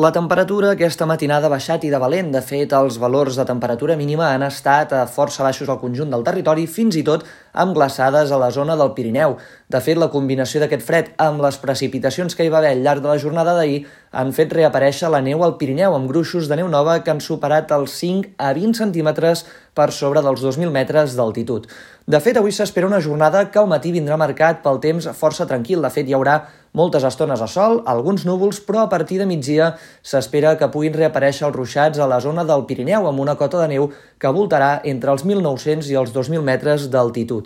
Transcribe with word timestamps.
La 0.00 0.08
temperatura 0.16 0.70
aquesta 0.72 1.04
matinada 1.04 1.44
ha 1.44 1.52
baixat 1.52 1.82
i 1.84 1.90
de 1.92 1.98
valent. 2.00 2.30
De 2.32 2.40
fet, 2.40 2.70
els 2.72 2.94
valors 3.02 3.36
de 3.36 3.44
temperatura 3.44 3.98
mínima 4.00 4.30
han 4.32 4.46
estat 4.46 4.94
força 5.12 5.44
baixos 5.44 5.68
al 5.68 5.80
conjunt 5.82 6.14
del 6.14 6.24
territori, 6.24 6.64
fins 6.64 6.96
i 6.96 7.02
tot 7.04 7.26
amb 7.52 7.74
glaçades 7.74 8.30
a 8.30 8.38
la 8.38 8.50
zona 8.50 8.76
del 8.76 8.92
Pirineu. 8.96 9.36
De 9.70 9.80
fet, 9.80 9.98
la 9.98 10.10
combinació 10.10 10.60
d'aquest 10.62 10.84
fred 10.86 11.10
amb 11.22 11.42
les 11.44 11.58
precipitacions 11.62 12.34
que 12.34 12.44
hi 12.46 12.52
va 12.52 12.58
haver 12.58 12.74
al 12.74 12.84
llarg 12.84 13.02
de 13.04 13.10
la 13.12 13.18
jornada 13.22 13.54
d'ahir 13.56 13.84
han 14.10 14.32
fet 14.34 14.52
reaparèixer 14.52 15.10
la 15.10 15.22
neu 15.22 15.44
al 15.46 15.56
Pirineu 15.58 15.94
amb 15.94 16.10
gruixos 16.10 16.48
de 16.50 16.58
neu 16.58 16.68
nova 16.68 16.98
que 17.04 17.12
han 17.12 17.22
superat 17.22 17.70
els 17.76 17.94
5 18.00 18.34
a 18.38 18.50
20 18.56 18.78
centímetres 18.82 19.44
per 19.74 19.92
sobre 19.94 20.22
dels 20.22 20.42
2.000 20.42 20.74
metres 20.74 21.14
d'altitud. 21.14 21.68
De 22.10 22.18
fet, 22.18 22.36
avui 22.36 22.50
s'espera 22.50 22.88
una 22.88 22.98
jornada 23.00 23.44
que 23.52 23.60
al 23.60 23.68
matí 23.70 23.92
vindrà 23.94 24.16
marcat 24.18 24.64
pel 24.64 24.80
temps 24.82 25.06
força 25.14 25.46
tranquil. 25.46 25.78
De 25.84 25.90
fet, 25.94 26.08
hi 26.08 26.16
haurà 26.18 26.40
moltes 26.74 27.06
estones 27.06 27.40
a 27.42 27.46
sol, 27.46 27.80
alguns 27.86 28.26
núvols, 28.26 28.60
però 28.66 28.82
a 28.82 28.90
partir 28.90 29.20
de 29.20 29.28
migdia 29.30 29.72
s'espera 30.02 30.56
que 30.58 30.70
puguin 30.74 30.98
reaparèixer 30.98 31.46
els 31.46 31.56
ruixats 31.56 32.02
a 32.02 32.10
la 32.10 32.20
zona 32.20 32.44
del 32.44 32.66
Pirineu 32.66 33.06
amb 33.06 33.22
una 33.22 33.36
cota 33.38 33.62
de 33.62 33.70
neu 33.76 33.88
que 34.18 34.34
voltarà 34.34 34.80
entre 34.84 35.14
els 35.14 35.24
1.900 35.26 35.90
i 35.90 35.98
els 36.02 36.14
2.000 36.14 36.42
metres 36.42 36.90
d'altitud. 36.90 37.39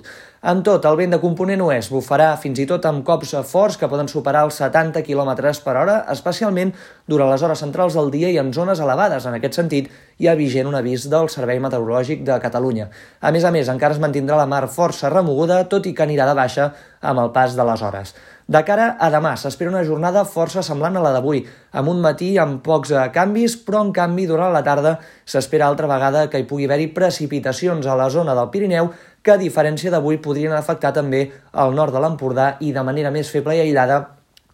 Amb 0.45 0.65
tot, 0.67 0.85
el 0.85 0.97
vent 0.99 1.15
de 1.15 1.21
component 1.23 1.63
oest 1.65 1.93
bufarà 1.93 2.33
fins 2.41 2.59
i 2.61 2.67
tot 2.69 2.85
amb 2.89 3.05
cops 3.07 3.31
forts 3.49 3.79
que 3.81 3.89
poden 3.89 4.11
superar 4.13 4.43
els 4.45 4.59
70 4.61 5.01
km 5.07 5.31
per 5.65 5.77
hora, 5.81 5.95
especialment 6.13 6.75
durant 7.09 7.31
les 7.33 7.43
hores 7.43 7.63
centrals 7.65 7.97
del 7.97 8.11
dia 8.13 8.29
i 8.29 8.37
en 8.43 8.53
zones 8.53 8.83
elevades. 8.85 9.25
En 9.25 9.39
aquest 9.39 9.57
sentit, 9.61 9.89
hi 10.19 10.29
ha 10.29 10.37
vigent 10.37 10.69
un 10.69 10.77
avís 10.77 11.09
del 11.09 11.31
Servei 11.33 11.63
Meteorològic 11.65 12.27
de 12.29 12.37
Catalunya. 12.43 12.91
A 13.21 13.33
més 13.33 13.45
a 13.45 13.55
més, 13.55 13.73
encara 13.73 13.97
es 13.97 14.03
mantindrà 14.05 14.37
la 14.37 14.51
mar 14.51 14.67
força 14.69 15.09
remoguda, 15.09 15.65
tot 15.65 15.87
i 15.87 15.95
que 15.95 16.05
anirà 16.05 16.29
de 16.29 16.37
baixa 16.37 16.71
amb 17.01 17.25
el 17.25 17.33
pas 17.33 17.57
de 17.57 17.65
les 17.65 17.83
hores. 17.83 18.15
De 18.45 18.61
cara 18.61 18.91
a 19.01 19.09
demà, 19.09 19.31
s'espera 19.41 19.71
una 19.71 19.87
jornada 19.89 20.27
força 20.29 20.61
semblant 20.63 20.99
a 21.01 21.03
la 21.05 21.15
d'avui, 21.15 21.39
amb 21.73 21.89
un 21.89 22.03
matí 22.05 22.35
amb 22.37 22.59
pocs 22.67 22.91
eh, 22.93 23.07
canvis, 23.15 23.55
però 23.65 23.81
en 23.87 23.93
canvi 23.97 24.27
durant 24.29 24.53
la 24.53 24.61
tarda 24.67 24.99
s'espera 25.25 25.65
altra 25.65 25.89
vegada 25.89 26.27
que 26.29 26.43
hi 26.43 26.45
pugui 26.51 26.69
haver-hi 26.69 26.91
precipitacions 26.93 27.89
a 27.89 27.97
la 27.97 28.11
zona 28.13 28.37
del 28.37 28.51
Pirineu 28.53 28.91
que 29.25 29.33
a 29.33 29.41
diferència 29.41 29.91
d'avui 29.91 30.21
podrien 30.21 30.53
afectar 30.53 30.93
també 30.93 31.25
el 31.65 31.73
nord 31.79 31.97
de 31.97 32.03
l'Empordà 32.05 32.51
i 32.61 32.75
de 32.77 32.85
manera 32.85 33.13
més 33.15 33.31
feble 33.33 33.57
i 33.57 33.65
aïllada 33.65 34.03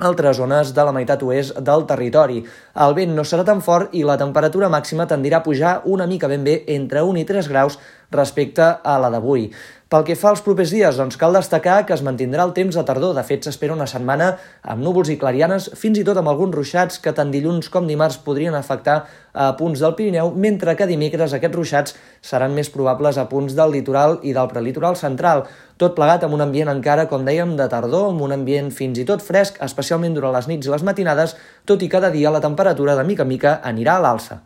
altres 0.01 0.39
zones 0.39 0.73
de 0.73 0.85
la 0.87 0.93
meitat 0.97 1.23
oest 1.27 1.59
del 1.67 1.85
territori. 1.89 2.41
El 2.87 2.95
vent 2.97 3.13
no 3.17 3.25
serà 3.27 3.45
tan 3.45 3.61
fort 3.61 3.93
i 3.99 4.05
la 4.07 4.17
temperatura 4.21 4.71
màxima 4.73 5.07
tendirà 5.11 5.41
a 5.41 5.45
pujar 5.45 5.81
una 5.85 6.07
mica 6.07 6.31
ben 6.31 6.47
bé 6.47 6.63
entre 6.79 7.03
1 7.05 7.21
i 7.21 7.27
3 7.29 7.51
graus 7.53 7.77
respecte 8.11 8.65
a 8.83 8.99
la 8.99 9.11
d'avui. 9.11 9.51
Pel 9.91 10.05
que 10.07 10.15
fa 10.15 10.29
als 10.31 10.39
propers 10.47 10.71
dies, 10.71 10.95
doncs 10.95 11.17
cal 11.19 11.35
destacar 11.35 11.81
que 11.83 11.97
es 11.97 12.03
mantindrà 12.07 12.45
el 12.47 12.53
temps 12.55 12.77
de 12.79 12.83
tardor. 12.87 13.11
De 13.17 13.25
fet, 13.27 13.43
s'espera 13.43 13.75
una 13.75 13.89
setmana 13.91 14.29
amb 14.63 14.85
núvols 14.87 15.09
i 15.11 15.17
clarianes, 15.19 15.67
fins 15.75 15.99
i 15.99 16.05
tot 16.07 16.21
amb 16.21 16.31
alguns 16.31 16.55
ruixats 16.55 17.01
que 17.03 17.11
tant 17.11 17.33
dilluns 17.35 17.67
com 17.75 17.89
dimarts 17.91 18.21
podrien 18.23 18.55
afectar 18.55 19.01
a 19.35 19.49
punts 19.59 19.83
del 19.83 19.97
Pirineu, 19.99 20.31
mentre 20.31 20.77
que 20.79 20.87
dimecres 20.87 21.35
aquests 21.35 21.59
ruixats 21.59 21.97
seran 22.23 22.55
més 22.55 22.71
probables 22.71 23.19
a 23.19 23.27
punts 23.33 23.57
del 23.59 23.75
litoral 23.75 24.21
i 24.23 24.35
del 24.37 24.51
prelitoral 24.53 24.95
central. 24.95 25.43
Tot 25.75 25.97
plegat 25.99 26.23
amb 26.23 26.39
un 26.39 26.45
ambient 26.47 26.71
encara, 26.71 27.09
com 27.11 27.27
dèiem, 27.27 27.57
de 27.59 27.67
tardor, 27.73 28.13
amb 28.13 28.23
un 28.23 28.37
ambient 28.39 28.71
fins 28.71 29.03
i 29.03 29.09
tot 29.09 29.27
fresc, 29.27 29.59
especialment 29.59 30.15
durant 30.15 30.39
les 30.39 30.47
nits 30.47 30.71
i 30.71 30.75
les 30.77 30.87
matinades, 30.87 31.35
tot 31.67 31.83
i 31.83 31.91
cada 31.91 32.15
dia 32.15 32.31
la 32.31 32.45
temperatura 32.47 32.95
de 32.95 33.09
mica 33.11 33.27
en 33.27 33.35
mica 33.35 33.59
anirà 33.59 33.99
a 33.99 34.07
l'alça. 34.07 34.39